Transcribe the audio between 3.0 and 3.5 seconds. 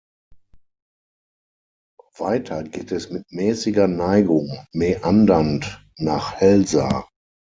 mit